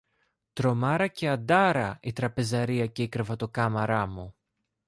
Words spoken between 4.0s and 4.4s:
μου.